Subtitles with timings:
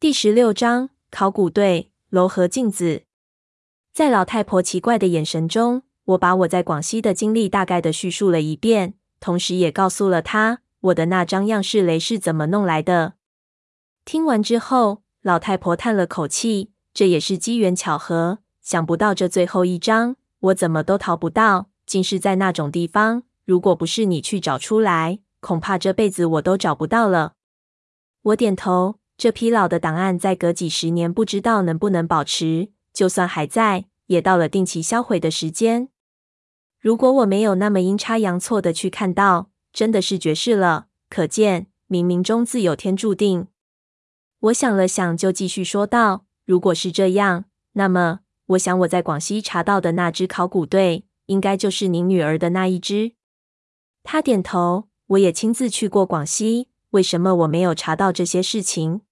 [0.00, 3.02] 第十六章考古队楼和镜子。
[3.92, 13.12] 在老太婆奇怪的眼神中，我把我在广西的经历大概的叙述了一遍，同时也告诉了她我的那张样式雷是怎么弄来的。
[14.06, 23.24] 听完之后，老太婆叹了口气：“这也是机缘巧合，想不到这最后一张我怎么都淘不到，竟是在那种地方。
[23.44, 27.34] 如果不是你去找出来，恐怕这辈子我都找不到了。”
[28.32, 28.99] 我点头。
[29.20, 32.70] 这批老的档案，再隔几十年，不知道能不能保持。
[32.94, 35.90] 就算还在，也到了定期销毁的时间。
[36.80, 40.86] 如果我没有那么阴差阳错的去看到，真的是绝世了。
[41.10, 43.48] 可见冥冥中自有天注定。
[44.38, 47.44] 我想了想，就继续说道：“如果是这样，
[47.74, 53.12] 那么我想我在广西查到的那支考古队，应该就是您女儿的那一支。”
[54.02, 54.88] 他点头。
[55.08, 59.02] 我也亲自去过广西，为什么我没有查到这些事情？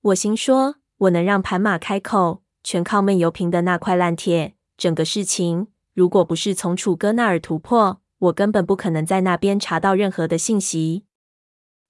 [0.00, 4.54] 我心说，我能让盘马开口，全靠闷油瓶的那块烂铁。
[4.76, 11.04] 整个事情，如果不是从楚哥那儿突破，我根本不可能在那边查到任何的信息。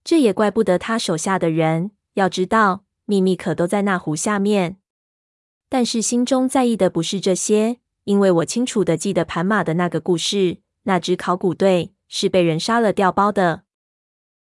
[0.02, 1.90] 这也怪不得他手下的人。
[2.14, 4.78] 要知道，秘密可都在那壶下面。
[5.68, 13.64] 但是心中在意的不是这些，因为我清楚的记得盘马的那个故事，那支考古队是被人杀了掉包的。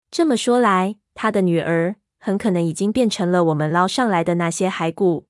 [0.08, 1.96] 这么说来，他的女儿。
[2.18, 5.26] 很可能已经变成了我们捞上来的那些骸骨。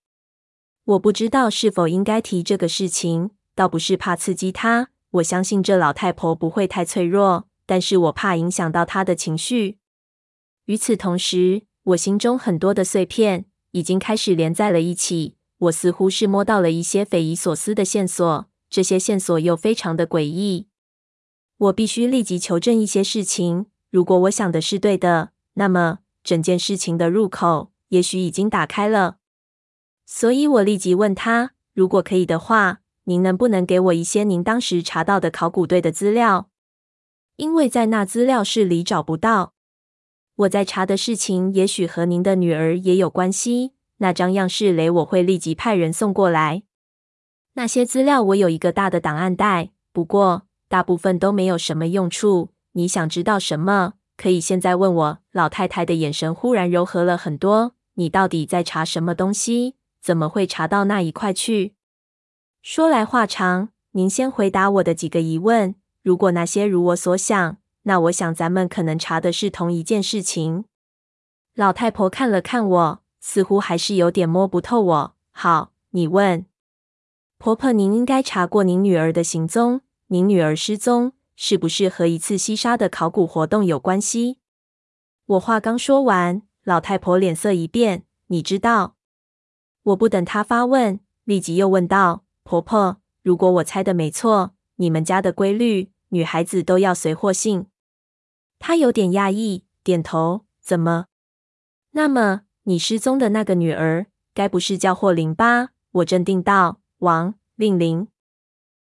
[0.84, 4.90] 我不知道是否应该提这个事情，倒不是怕刺激他。
[5.10, 9.78] 我相信这老太婆不会太脆弱，但是我怕影响到她的情绪。
[10.66, 15.36] 与此同时，我心中很多的碎片已经开始连在了一起。
[15.58, 20.68] 我似乎是摸到了一些匪夷所思的线索，这些线索又非常的诡异。
[21.56, 23.66] 我必须立即求证一些事情。
[23.90, 26.00] 如果我想的是对的，那么。
[26.26, 29.18] 整件事情的入口也许已经打开了，
[30.04, 36.50] 所以我立即问他：“如果可以的话，您能不能给我一些您当时查到的考古队的资料？
[37.36, 39.54] 因为在那资料室里找不到。
[40.34, 43.74] 我在查的事情也许和您的女儿也有关系。
[43.98, 46.64] 那张样式雷我会立即派人送过来。
[47.52, 52.50] 那些资料我有一个大的档案袋，不过大部分都没有什么用处。
[52.72, 55.18] 你想知道什么？”可以现在问我。
[55.32, 57.74] 老太太的眼神忽然柔和了很多。
[57.94, 59.76] 你到底在查什么东西？
[60.00, 61.74] 怎么会查到那一块去？
[62.62, 65.74] 说来话长，您先回答我的几个疑问。
[66.02, 70.64] 如果那些如我所想，那我想咱们可能查的是同一件事情。
[71.54, 75.14] 老太婆看了看我，似乎还是有点摸不透我。
[75.32, 76.46] 好，你问。
[77.38, 79.80] 婆婆，您应该查过您女儿的行踪。
[80.08, 81.12] 您女儿失踪。
[81.36, 84.38] 是不是和一次西沙的考古活动有关系？
[85.26, 88.04] 我话刚说完，老太婆脸色一变。
[88.28, 88.96] 你知道？
[89.84, 97.66] 我不等她发问，立即又问道：“婆婆，如果我猜的没错，你们家的规律，女孩子都要随祸姓。”
[98.58, 100.46] 她有点讶异，点头。
[100.60, 101.06] 怎么？
[101.92, 105.68] 那么你失踪的那个女儿，该不是叫霍琳吧？
[105.92, 108.08] 我镇定道：“王令玲。”